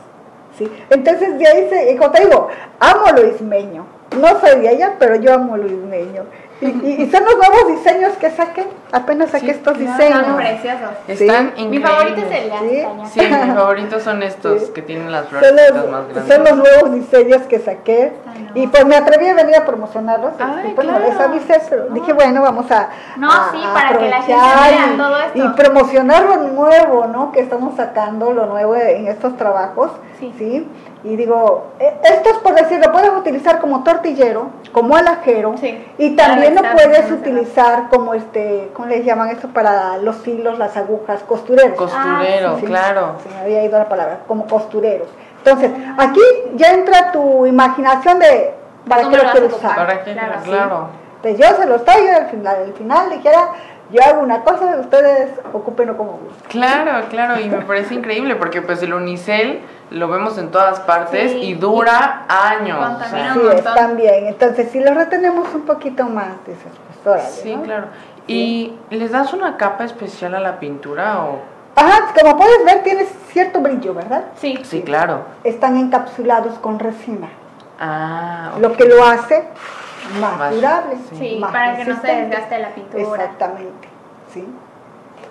[0.58, 0.70] ¿sí?
[0.90, 2.48] Entonces, de ahí, se, y como te digo,
[2.80, 3.86] amo lo ismeño.
[4.18, 6.24] No soy de allá, pero yo amo lo ismeño.
[6.62, 9.92] Y, y- y son los nuevos diseños que saqué, apenas saqué Sí, estos claro.
[9.96, 10.20] diseños.
[10.20, 10.88] Están preciosos.
[11.08, 11.90] Están Mi increíbles.
[11.90, 13.20] favorito es el de Sí.
[13.20, 14.72] Sí, mis favoritos son estos Sí.
[14.74, 16.34] que tienen las Son los, más grandes.
[16.34, 18.12] son los nuevos diseños que saqué
[18.54, 20.32] y pues me atreví a venir a promocionarlos.
[20.38, 21.06] Ay, y bueno, claro.
[21.08, 24.34] les avisé, pero dije, bueno, vamos a, No, a- sí, a para que la gente
[24.34, 25.38] aprovechar vea todo esto.
[25.38, 27.32] Y promocionar lo nuevo, ¿no?
[27.32, 29.92] Que estamos sacando, lo nuevo en estos trabajos.
[30.36, 30.68] Sí.
[31.04, 35.82] Y digo, eh, esto es por decir, lo puedes utilizar como tortillero, como alajero, Sí.
[35.98, 39.48] y también lo puedes utilizar como este, ¿cómo les llaman esto?
[39.48, 41.76] Para los hilos, las agujas, costureros.
[41.76, 43.14] Costurero, Ah, Sí, claro.
[43.22, 45.08] Se me había ido la palabra, como costureros.
[45.38, 46.20] Entonces, aquí
[46.56, 48.54] ya entra tu imaginación de
[48.88, 49.44] para ¿Cómo qué lo ocupar?
[49.44, 49.76] usar.
[49.76, 50.12] ¿Para qué?
[50.12, 50.34] Claro.
[50.44, 50.86] Claro.
[51.22, 53.48] Entonces yo se los traigo al final, al final dijera,
[53.92, 56.48] yo hago una cosa, ustedes ocúpenlo como gusten.
[56.48, 61.32] Claro, claro, y me parece increíble porque pues el unicel lo vemos en todas partes
[61.32, 61.38] Sí.
[61.42, 62.78] y dura años.
[62.78, 63.74] o Así un es, montón.
[63.74, 64.26] también.
[64.26, 66.72] Entonces, si los retenemos un poquito más, dices,
[67.04, 67.62] pues órale, sí, ¿no?
[67.62, 67.86] claro.
[68.26, 71.40] ¿Y les das una capa especial a la pintura o...?
[71.74, 74.24] Ajá, como puedes ver, tiene cierto brillo, ¿verdad?
[74.36, 74.58] Sí.
[74.62, 75.22] Sí, claro.
[75.44, 77.28] Están encapsulados con resina,
[77.80, 79.44] Ah, lo que lo hace
[80.20, 80.96] más, Más- durable.
[81.18, 83.02] Sí, más para que no se desgaste la pintura.
[83.02, 83.88] Exactamente,
[84.32, 84.44] ¿sí?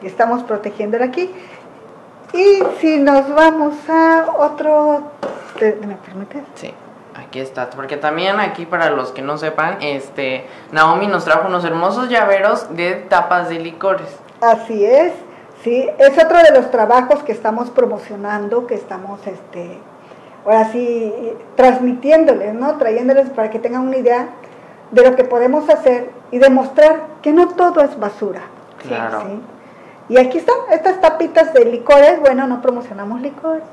[0.01, 1.29] Y estamos protegiéndola aquí.
[2.33, 5.11] Y si nos vamos a otro...
[5.57, 6.43] ¿te- ¿Me permites?
[6.55, 6.73] Sí,
[7.15, 7.69] aquí está.
[7.71, 12.75] Porque también aquí, para los que no sepan, este Naomi nos trajo unos hermosos llaveros
[12.75, 14.07] de tapas de licores.
[14.41, 15.11] Así es,
[15.63, 19.77] sí, es otro de los trabajos que estamos promocionando, que estamos, este,
[20.45, 21.13] ahora sí,
[21.55, 22.77] transmitiéndoles, ¿no?
[22.77, 24.29] Trayéndoles para que tengan una idea
[24.91, 28.41] de lo que podemos hacer y demostrar que no todo es basura.
[28.81, 29.21] Claro.
[29.21, 29.41] ¿sí?
[30.09, 33.63] Y aquí están estas tapitas de licores, bueno, no promocionamos licores,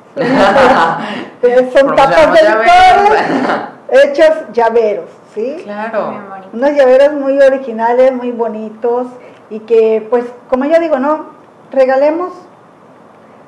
[1.40, 3.68] pero son tapas de licores llaveros.
[3.88, 5.62] hechos llaveros, ¿sí?
[5.64, 6.14] claro.
[6.52, 9.06] Unos llaveros muy originales, muy bonitos
[9.48, 11.26] y que pues como yo digo, no,
[11.72, 12.32] regalemos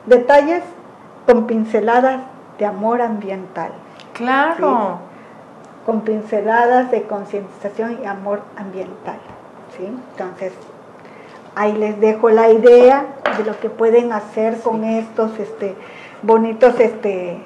[0.07, 0.63] detalles
[1.27, 2.21] con pinceladas
[2.59, 3.73] de amor ambiental,
[4.15, 4.99] Claro.
[5.89, 9.17] Con pinceladas de concientización y amor ambiental,
[9.75, 9.87] ¿sí?
[9.87, 10.53] Entonces,
[11.55, 13.07] ahí les dejo la idea
[13.39, 15.75] de lo que pueden hacer con estos este
[16.21, 17.41] bonitos este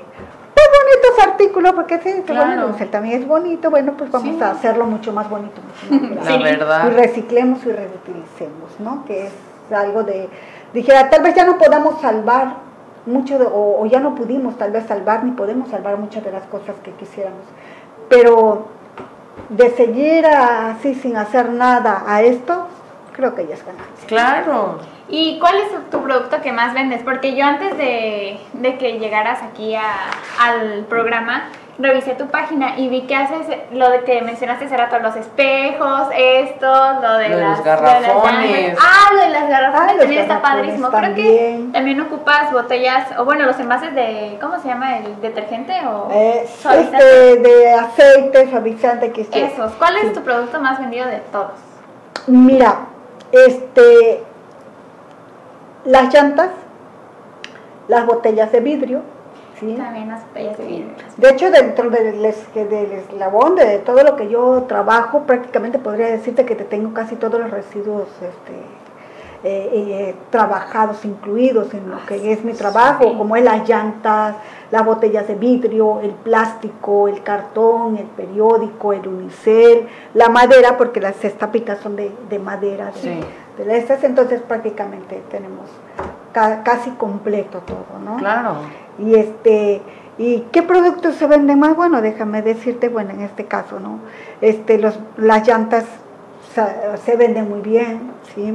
[0.54, 2.46] pues bonitos artículos porque sí, Claro.
[2.46, 4.42] bueno, el también es bonito, bueno, pues vamos Sí.
[4.42, 6.88] a hacerlo mucho más bonito, mucho más La verdad.
[6.88, 9.04] y reciclemos y reutilicemos, ¿no?
[9.04, 9.32] Que es
[9.72, 10.28] algo de,
[10.74, 12.54] dijera, tal vez ya no podamos salvar
[13.06, 16.32] mucho, de- o, o ya no pudimos tal vez salvar, ni podemos salvar muchas de
[16.32, 17.42] las cosas que quisiéramos,
[18.12, 18.68] pero
[19.48, 22.68] de seguir así sin hacer nada a esto,
[23.12, 24.06] creo que ya es ganancia.
[24.06, 24.78] Claro.
[25.08, 27.02] ¿Y cuál es tu producto que más vendes?
[27.02, 31.44] Porque yo antes de, de que llegaras aquí a- al programa,
[31.78, 36.08] revisé tu página y vi que haces lo de que mencionaste hace rato, los espejos,
[36.16, 36.66] esto,
[37.00, 38.52] lo de, Lo de las, los garrafones.
[38.52, 40.88] de las ah, lo de las garrafones Ah, también está padrísimo.
[40.90, 42.00] Creo que también.
[42.02, 44.98] ocupas botellas, o bueno, los envases de, ¿cómo se llama?
[44.98, 46.98] ¿El detergente o Eh, suavizante?
[46.98, 49.72] este, de aceite, suavizante, que esté- Esos.
[49.72, 51.52] ¿Cuál es tu producto más vendido de todos?
[52.26, 52.80] Mira,
[53.32, 54.22] este,
[55.84, 56.50] las llantas,
[57.88, 59.00] las botellas de vidrio,
[59.70, 59.74] ¿sí?
[59.76, 60.58] También las botellas
[61.16, 66.44] de hecho, dentro del, del eslabón de todo lo que yo trabajo, prácticamente podría decirte
[66.44, 68.52] que te tengo casi todos los residuos este,
[69.44, 73.14] eh, eh, trabajados, incluidos en lo que es mi trabajo, Sí.
[73.18, 74.36] como es las llantas,
[74.70, 81.00] las botellas de vidrio, el plástico, el cartón, el periódico, el unicel, la madera, porque
[81.00, 83.20] las estapitas son de, de madera, de, Sí.
[83.58, 85.68] de estas, entonces prácticamente tenemos
[86.32, 88.16] ca- casi completo todo, ¿no?
[88.18, 88.54] Claro.
[88.98, 89.80] Y este,
[90.18, 91.74] ¿y qué productos se venden más?
[91.76, 93.98] Bueno, déjame decirte, bueno, en este caso, ¿no?
[94.40, 95.84] Este, los, las llantas
[97.04, 98.54] se venden muy bien, ¿sí?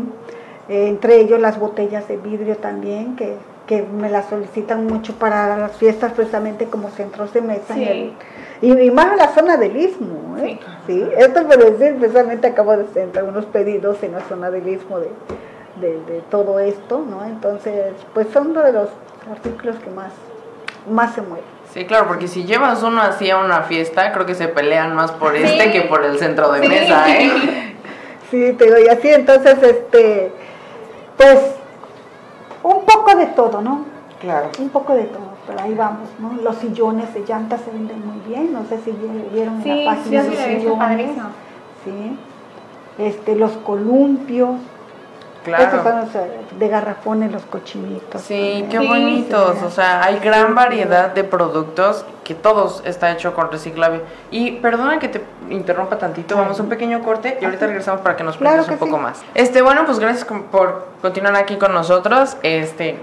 [0.69, 5.58] Eh, entre ellos las botellas de vidrio también, que, que me las solicitan mucho para
[5.58, 7.73] las fiestas, precisamente como centros de mesa.
[7.76, 7.84] en Sí.
[7.89, 8.13] el-
[8.60, 10.60] y, y más en la zona del Istmo, ¿eh?
[10.88, 10.93] Sí.
[10.93, 15.00] Sí, esto por decir, precisamente acabo de hacer unos pedidos en la zona del Istmo
[15.00, 15.10] de,
[15.81, 17.23] de, de todo esto, ¿no?
[17.25, 18.89] Entonces, pues son uno de los
[19.31, 20.11] artículos que más,
[20.89, 21.45] más se mueven.
[21.73, 25.11] Sí, claro, porque si llevas uno así a una fiesta, creo que se pelean más
[25.11, 26.67] por este que por el centro de Sí.
[26.67, 27.75] mesa, ¿eh?
[28.31, 30.31] Sí, te digo, y así, entonces, este,
[31.15, 31.39] pues,
[32.63, 33.85] un poco de todo, ¿no?
[34.19, 34.49] Claro.
[34.59, 36.33] Un poco de todo, pero ahí vamos, ¿no?
[36.41, 39.85] Los sillones de llantas se venden muy bien, no sé si vi- vieron Sí, en
[39.85, 41.29] la página sí los sillones, padrísimo.
[41.85, 42.17] sí,
[42.97, 44.55] este, los columpios,
[45.47, 45.63] Claro.
[45.63, 46.29] estos son los eh,
[46.60, 48.21] de garrafones, los cochinitos.
[48.21, 48.69] Sí, también.
[48.69, 49.57] qué Sí, bonitos.
[49.60, 49.65] sí.
[49.65, 54.01] O sea, hay gran variedad de productos que todos está hecho con reciclable.
[54.31, 58.15] Y perdona que te interrumpa tantito, vamos a un pequeño corte y ahorita regresamos para
[58.15, 59.03] que nos Claro cuentes un poco sí.
[59.03, 59.21] más.
[59.33, 62.38] Este, bueno, pues gracias por continuar aquí con nosotros.
[62.43, 62.99] Este,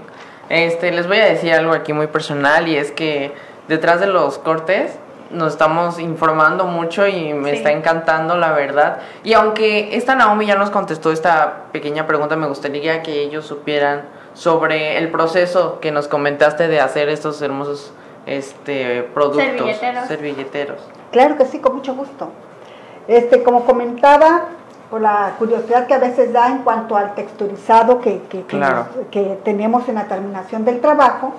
[0.49, 3.33] este, les voy a decir algo aquí muy personal y es que
[3.67, 4.99] detrás de los cortes
[5.35, 7.57] nos estamos informando mucho y me Sí.
[7.57, 8.97] está encantando la verdad.
[9.23, 14.03] Y aunque esta Naomi ya nos contestó esta pequeña pregunta, me gustaría que ellos supieran
[14.33, 17.93] sobre el proceso que nos comentaste de hacer estos hermosos
[18.25, 20.07] este productos Servilleteros.
[20.07, 20.79] servilleteros.
[21.11, 22.29] Claro que sí, con mucho gusto.
[23.07, 24.45] Este, como comentaba,
[24.89, 28.87] por la curiosidad que a veces da en cuanto al texturizado que, que, que Claro.
[28.95, 31.33] nos- que tenemos en la terminación del trabajo,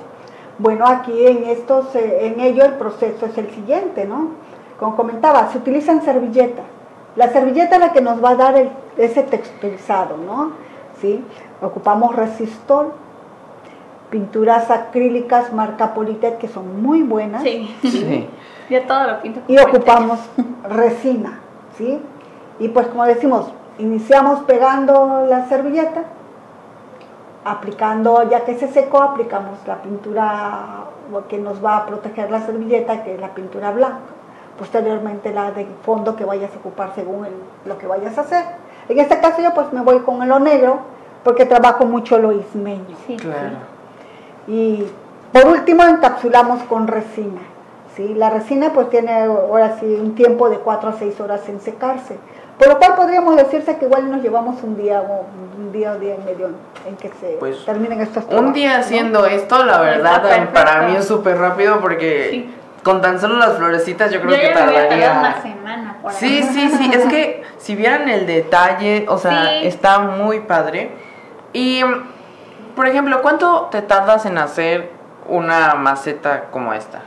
[0.58, 4.30] bueno, aquí en estos, eh, en ello el proceso es el siguiente, ¿no?
[4.78, 6.64] Como comentaba, se utilizan servilletas.
[7.16, 10.52] La servilleta es la que nos va a dar el- ese texturizado, ¿no?
[11.00, 11.22] ¿Sí?
[11.62, 12.92] Ocupamos resistol,
[14.10, 17.74] pinturas acrílicas marca Politet que son muy buenas Sí.
[17.82, 18.28] Sí.
[18.70, 19.74] Yo todo lo pinto con y Politec.
[19.74, 20.18] ocupamos
[20.68, 21.40] resina,
[21.76, 22.00] ¿sí?
[22.58, 26.04] Y pues como decimos, iniciamos pegando la servilleta,
[27.50, 30.84] aplicando, ya que se secó, aplicamos la pintura
[31.28, 33.98] que nos va a proteger la servilleta, que es la pintura blanca.
[34.58, 37.32] Posteriormente la de fondo que vayas a ocupar según el-
[37.64, 38.44] lo que vayas a hacer.
[38.88, 40.78] En este caso yo pues me voy con lo negro,
[41.22, 42.96] porque trabajo mucho lo ismeño.
[43.06, 43.16] Sí.
[43.16, 43.56] Claro.
[44.48, 44.84] Y
[45.32, 47.40] por último encapsulamos con resina.
[47.94, 48.14] ¿sí?
[48.14, 52.18] La resina pues tiene ahora sí un tiempo de 4 a 6 horas en secarse.
[52.58, 55.26] Por lo cual podríamos decirse que igual nos llevamos un día o
[55.58, 56.50] un día o día y medio
[56.86, 58.80] en que se Pues, terminen estos Un trabajos, día ¿no?
[58.80, 62.54] haciendo esto, la verdad, para mí es súper rápido porque Sí.
[62.82, 65.12] con tan solo las florecitas yo creo Yo que tardaría.
[65.18, 66.16] una semana por ahí.
[66.18, 69.66] Sí, sí, sí, es que si vieran el detalle, o sea, Sí.
[69.66, 70.92] está muy padre.
[71.52, 71.82] Y,
[72.74, 74.90] por ejemplo, ¿cuánto te tardas en hacer
[75.28, 77.00] una maceta como esta?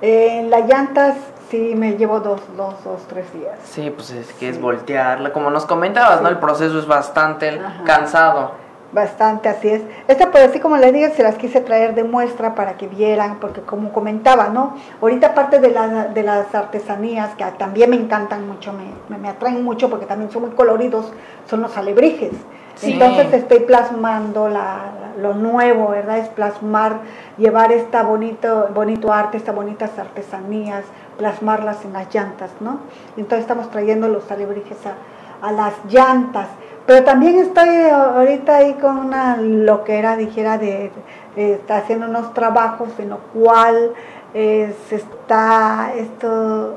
[0.00, 1.16] En las llantas
[1.50, 3.58] sí me llevo dos, dos, dos, tres días.
[3.64, 5.32] Sí, pues es que es voltearla.
[5.32, 6.28] Como nos comentabas, ¿no?
[6.28, 7.84] El proceso es bastante Ajá.
[7.84, 8.52] cansado.
[8.92, 9.82] Bastante, así es.
[10.08, 13.38] Esta, pues así como les dije, se las quise traer de muestra para que vieran,
[13.38, 14.76] porque como comentaba, ¿no?
[15.00, 19.28] Ahorita parte de, la- de las artesanías que también me encantan mucho, me, me, me
[19.28, 21.12] atraen mucho porque también son muy coloridos,
[21.48, 22.32] son los alebrijes.
[22.74, 22.92] Sí.
[22.94, 26.18] Entonces estoy plasmando la- lo nuevo, ¿verdad?
[26.18, 27.00] Es plasmar,
[27.38, 30.82] llevar esta bonito, bonito arte, estas bonitas artesanías,
[31.20, 32.78] plasmarlas en las llantas, ¿no?
[33.18, 36.48] Entonces estamos trayendo los alebrijes a, a las llantas.
[36.86, 40.90] Pero también estoy eh, ahorita ahí con una loquera, dijera, de,
[41.36, 43.92] está haciendo unos trabajos en lo cual
[44.32, 46.76] eh, se está esto,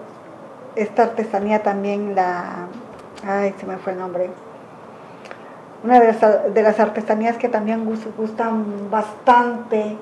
[0.76, 2.68] esta artesanía también la,
[3.26, 4.30] ay, se me fue el nombre.
[5.86, 9.98] Una de las, de las artesanías que también gus- gustan bastante,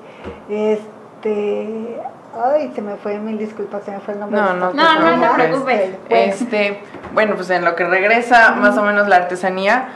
[0.48, 2.00] este,
[2.36, 4.40] ay, se me fue, mil disculpas, se me fue el nombre.
[4.40, 5.90] No, no te No, no te preocupes.
[6.08, 6.82] Este,
[7.14, 7.34] bueno.
[7.36, 9.88] Pues en lo que regresa más o menos la artesanía,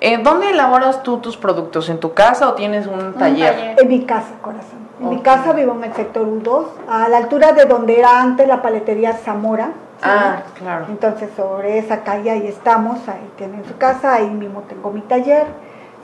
[0.00, 1.88] eh, ¿dónde elaboras tú tus productos?
[1.88, 3.54] ¿En tu casa o tienes un taller?
[3.54, 3.76] taller.
[3.80, 4.84] En mi casa, corazón.
[5.00, 5.22] En mi Ok.
[5.22, 9.12] casa vivo en el sector U2, a la altura de donde era antes la paletería
[9.14, 9.66] Zamora.
[9.98, 10.04] ¿sí?
[10.10, 10.86] Ah, claro.
[10.88, 15.46] Entonces, sobre esa calle ahí estamos, ahí tienen su casa, ahí mismo tengo mi taller.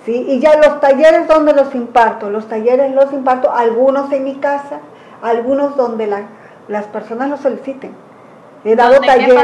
[0.04, 0.24] ¿sí?
[0.28, 2.30] Y ya los talleres, ¿dónde los imparto?
[2.30, 4.78] Los talleres los imparto, algunos en mi casa,
[5.22, 6.22] algunos donde la-
[6.68, 7.92] las personas lo soliciten.
[8.64, 9.36] He dado talleres.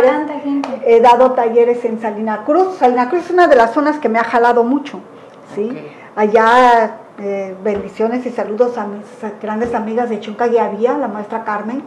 [0.85, 2.77] He dado talleres en Salina Cruz.
[2.79, 5.01] Salina Cruz es una de las zonas que me ha jalado mucho.
[5.55, 5.71] ¿sí?
[6.17, 9.05] Allá, eh, bendiciones y saludos a mis
[9.41, 11.83] grandes amigas de Chunca Guiavía, la maestra Carmen,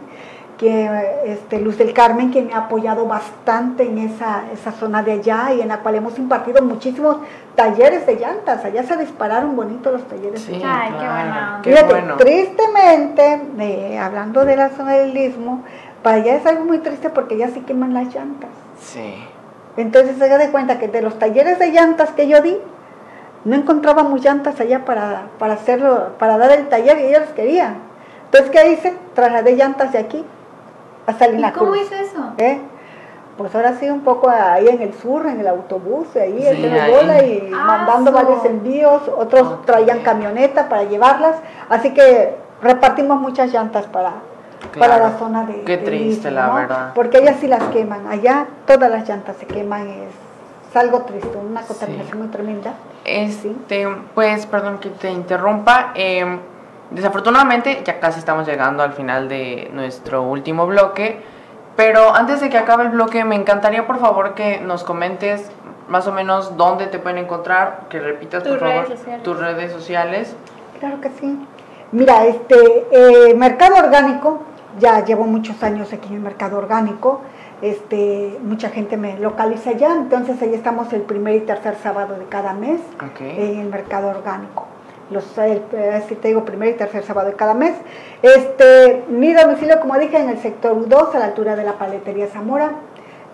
[0.60, 5.12] que, este, Luz del Carmen, que me ha apoyado bastante en esa, esa zona de
[5.12, 7.16] allá y en la cual hemos impartido muchísimos
[7.54, 8.62] talleres de llantas.
[8.62, 11.02] Allá se dispararon bonitos los talleres de Sí, llantas.
[11.02, 11.70] Ay, qué.
[11.70, 12.16] Qué Fíjate, bueno.
[12.18, 15.64] tristemente, eh, hablando de la zona del istmo,
[16.02, 18.50] para allá es algo muy triste porque ya se queman las llantas.
[18.82, 19.14] Sí.
[19.78, 22.58] Entonces se da de cuenta que de los talleres de llantas que yo di,
[23.46, 27.76] no encontrábamos llantas allá para, para hacerlo, para dar el taller y ellos querían.
[28.26, 28.94] Entonces, ¿qué hice?
[29.14, 30.22] Trasladé llantas de aquí
[31.06, 31.82] a ¿Y cómo Cruz.
[31.82, 32.32] hizo eso?
[32.38, 32.60] ¿eh?
[33.36, 36.90] Pues ahora sí, un poco ahí en el sur, en el autobús, ahí Sí, ahí.
[36.92, 38.16] bola y Ah, mandando so.
[38.16, 39.02] varios envíos.
[39.16, 41.36] Otros traían camioneta para llevarlas.
[41.70, 44.12] Así que repartimos muchas llantas para,
[44.78, 45.62] para la zona de.
[45.62, 46.54] Qué triste, la ¿no?
[46.56, 46.90] verdad.
[46.94, 48.06] Porque ellas sí las queman.
[48.08, 49.88] Allá todas las llantas se queman.
[49.88, 50.10] Es,
[50.70, 52.74] es algo triste, una contaminación muy tremenda.
[53.06, 55.92] Este, pues, perdón que te interrumpa.
[55.94, 56.38] eh,
[56.90, 61.22] desafortunadamente, ya casi estamos llegando al final de nuestro último bloque.
[61.76, 65.50] Pero antes de que acabe el bloque, me encantaría por favor que nos comentes
[65.88, 69.22] más o menos dónde te pueden encontrar, que repitas Tus por favor redes sociales.
[69.22, 70.36] tus redes sociales.
[70.78, 71.38] Claro que sí.
[71.92, 74.42] Mira, este eh, mercado orgánico,
[74.78, 77.22] ya llevo muchos años aquí en el mercado orgánico.
[77.62, 82.24] Este, mucha gente me localiza allá, entonces ahí estamos el primer y tercer sábado de
[82.26, 82.80] cada mes
[83.20, 84.66] en el mercado orgánico.
[85.10, 87.74] Los, el, eh, si te digo, primer y tercer sábado de cada mes.
[88.22, 92.28] Este, mi domicilio, como dije, en el sector U2, a la altura de la paletería
[92.28, 92.72] Zamora,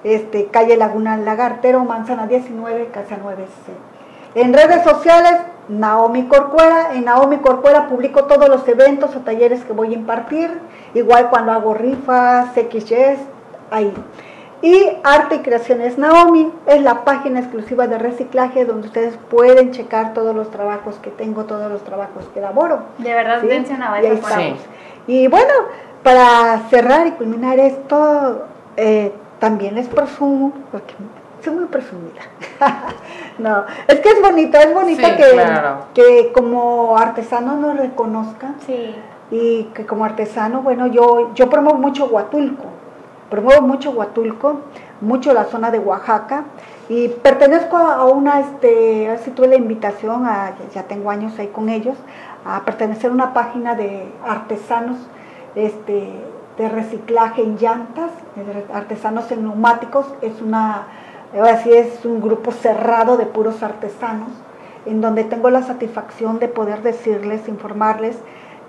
[0.04, 3.96] este, calle Laguna Lagartero, Manzana 19, Casa 9C.
[4.34, 5.34] En redes sociales,
[5.68, 6.94] Naomi Corcuera.
[6.94, 10.50] En Naomi Corcuera publico todos los eventos o talleres que voy a impartir.
[10.94, 13.18] Igual cuando hago rifas, XYs,
[13.70, 13.92] ahí.
[14.62, 20.14] Y Arte y Creaciones Naomi es la página exclusiva de reciclaje donde ustedes pueden checar
[20.14, 22.80] todos los trabajos que tengo, todos los trabajos que elaboro.
[22.98, 23.48] De verdad, ¿sí?
[23.74, 24.56] una Y ahí.
[25.06, 25.52] Y bueno,
[26.02, 30.94] para cerrar y culminar esto, eh, también les presumo, porque
[31.44, 32.22] soy muy presumida.
[33.38, 35.78] no, es que es bonito, es bonito Sí, que, claro.
[35.94, 38.94] que como artesano nos reconozcan Sí.
[39.30, 42.64] y que como artesano, bueno, yo, yo promuevo mucho Huatulco,
[43.30, 44.60] promuevo mucho Huatulco,
[45.00, 46.44] mucho la zona de Oaxaca
[46.88, 51.68] y pertenezco a una, este, así tuve la invitación, a, ya tengo años ahí con
[51.68, 51.96] ellos,
[52.44, 54.96] a pertenecer a una página de artesanos
[55.54, 56.12] este,
[56.58, 58.10] de reciclaje en llantas,
[58.72, 60.86] artesanos en neumáticos, es una,
[61.34, 64.30] ahora sí es un grupo cerrado de puros artesanos,
[64.86, 68.16] en donde tengo la satisfacción de poder decirles, informarles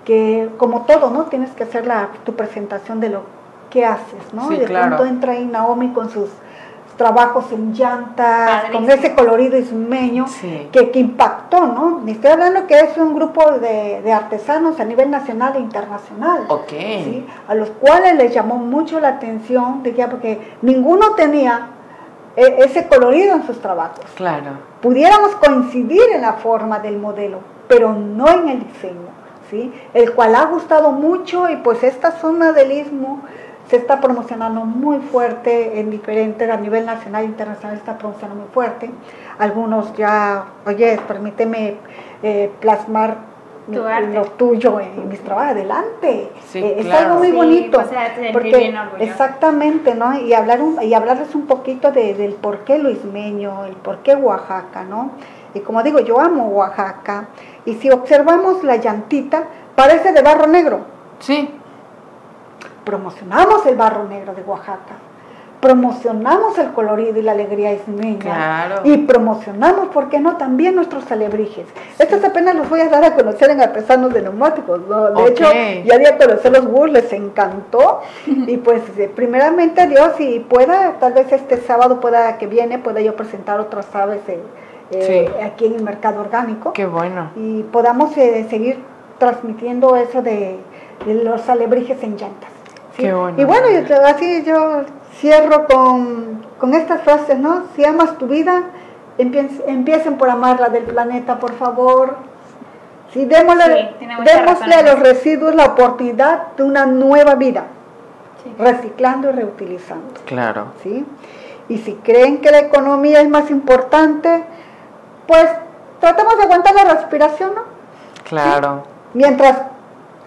[0.04, 1.24] que como todo, ¿no?
[1.24, 3.37] Tienes que hacer la, tu presentación de lo
[3.70, 4.48] que haces, ¿no?
[4.48, 4.96] Sí, y de claro.
[4.96, 6.28] pronto entra ahí Naomi con sus
[6.96, 10.68] trabajos en llantas, con ese colorido ismeño Sí.
[10.72, 12.02] que, que impactó, ¿no?
[12.04, 16.40] Y estoy hablando que es un grupo de, de artesanos a nivel nacional e internacional.
[16.48, 16.68] Ok.
[16.70, 17.26] ¿sí?
[17.46, 21.68] a los cuales les llamó mucho la atención, decía, porque ninguno tenía
[22.34, 24.04] e- ese colorido en sus trabajos.
[24.16, 24.50] Claro.
[24.82, 29.08] Pudiéramos coincidir en la forma del modelo, pero no en el diseño,
[29.50, 29.72] ¿sí?
[29.94, 33.20] el cual ha gustado mucho y pues esta zona del istmo
[33.68, 38.52] se está promocionando muy fuerte en diferentes, a nivel nacional e internacional está promocionando muy
[38.52, 38.90] fuerte.
[39.38, 41.76] Algunos ya, oye, permíteme
[42.22, 43.16] eh, plasmar
[43.70, 44.14] Tu arte.
[44.14, 46.30] lo tuyo en mis trabajos, adelante.
[46.46, 47.78] Sí, Eh, es algo muy Sí, bonito.
[47.78, 49.04] pues, se hace sentir porque bien orgulloso.
[49.04, 50.18] exactamente, ¿no?
[50.18, 54.14] Y hablar un- y hablarles un poquito de- del por qué luismeño, el por qué
[54.16, 55.10] Oaxaca, ¿no?
[55.52, 57.28] Y como digo, yo amo Oaxaca.
[57.66, 59.44] Y si observamos la llantita,
[59.76, 60.80] parece de barro negro.
[61.18, 61.50] Sí.
[62.88, 64.96] Promocionamos el barro negro de Oaxaca.
[65.60, 68.18] Promocionamos el colorido y la alegría ismeña.
[68.18, 68.76] Claro.
[68.84, 70.38] Y promocionamos, ¿por qué no?
[70.38, 71.66] También nuestros alebrijes.
[71.98, 74.80] Estos apenas los voy a dar a conocer en Artesanos de Neumáticos.
[74.88, 75.10] ¿no?
[75.10, 75.44] De hecho,
[75.84, 78.00] ya di a conocer los Bulls, les encantó.
[78.26, 83.02] y pues, eh, primeramente, Dios, si pueda, tal vez este sábado pueda que viene, pueda
[83.02, 84.40] yo presentar otras aves eh,
[84.92, 85.42] eh, Sí.
[85.42, 87.32] aquí en el mercado orgánico Qué bueno.
[87.36, 88.78] y podamos eh, seguir
[89.18, 90.56] transmitiendo eso de,
[91.04, 92.48] de los alebrijes en llantas.
[92.98, 93.04] ¿Sí?
[93.04, 93.40] Qué bueno.
[93.40, 94.82] Y bueno, yo- así yo
[95.14, 97.62] cierro con, con estas frases, ¿no?
[97.74, 98.64] Si amas tu vida,
[99.18, 102.16] empie- empiecen por amarla del planeta, por favor.
[103.12, 107.64] Sí, démosle, Sí, démosle a los residuos la oportunidad de una nueva vida,
[108.44, 108.54] Sí.
[108.58, 110.12] reciclando y reutilizando.
[110.26, 110.66] Claro.
[110.82, 111.06] ¿sí?
[111.70, 114.44] Y si creen que la economía es más importante,
[115.26, 115.46] pues
[116.00, 117.62] tratamos de aguantar la respiración, ¿no?
[118.28, 118.82] Claro.
[119.14, 119.58] Mientras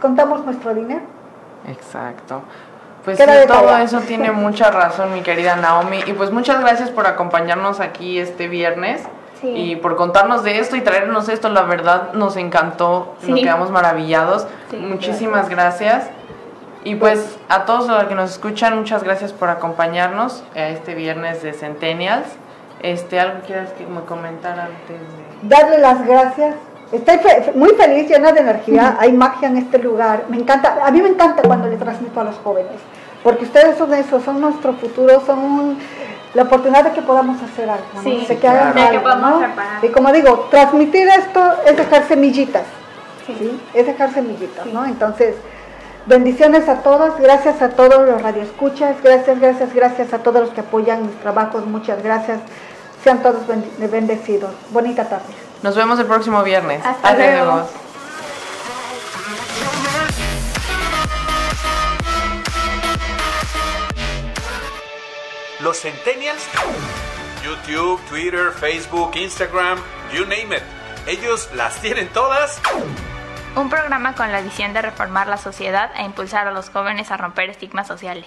[0.01, 1.01] contamos nuestro dinero.
[1.67, 2.41] Exacto.
[3.03, 6.01] Pues sí, todo eso tiene mucha razón, mi querida Naomi.
[6.05, 9.03] Y pues muchas gracias por acompañarnos aquí este viernes.
[9.41, 9.47] Sí.
[9.47, 13.43] Y por contarnos de esto y traernos esto, la verdad nos encantó, nos Sí.
[13.43, 14.45] quedamos maravillados.
[14.77, 16.09] Muchísimas gracias.
[16.83, 21.41] Y pues a todos los que nos escuchan, muchas gracias por acompañarnos a este viernes
[21.41, 22.27] de Centennials.
[22.83, 25.31] Este, ¿Algo quieras que me comentar antes de...?
[25.43, 26.55] Darle las gracias.
[26.91, 28.97] Estoy fe- muy feliz, llena de energía.
[28.99, 30.25] Hay magia en este lugar.
[30.29, 30.79] Me encanta.
[30.85, 32.79] A mí me encanta cuando le transmito a los jóvenes.
[33.23, 35.79] Porque ustedes son eso, son nuestro futuro, son un-
[36.33, 37.85] la oportunidad de que podamos hacer algo.
[37.95, 38.01] ¿no?
[38.01, 38.67] Sí, de que claro.
[38.67, 39.47] De que algo, podamos ¿no?
[39.83, 42.63] Y como digo, transmitir esto es dejar semillitas.
[43.27, 43.35] Sí.
[43.37, 43.61] ¿sí?
[43.73, 44.85] Es dejar semillitas, ¿no?
[44.85, 45.35] Entonces,
[46.07, 50.61] Bendiciones a todos, gracias a todos los radioescuchas, gracias, gracias, gracias a todos los que
[50.61, 52.39] apoyan mis trabajos, muchas gracias.
[53.03, 53.43] Sean todos
[53.77, 54.49] bendecidos.
[54.71, 55.31] Bonita tarde.
[55.63, 56.83] Nos vemos el próximo viernes.
[56.83, 57.69] Hasta luego.
[65.59, 66.43] Los Centennials,
[67.43, 69.77] YouTube, Twitter, Facebook, Instagram,
[70.11, 70.63] you name it.
[71.05, 72.59] Ellos las tienen todas.
[73.55, 77.17] Un programa con la visión de reformar la sociedad e impulsar a los jóvenes a
[77.17, 78.25] romper estigmas sociales.